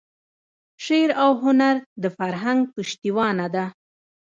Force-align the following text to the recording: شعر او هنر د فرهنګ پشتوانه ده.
شعر 0.83 1.09
او 1.23 1.31
هنر 1.43 1.75
د 2.03 2.03
فرهنګ 2.17 2.59
پشتوانه 2.73 3.47
ده. 3.55 3.65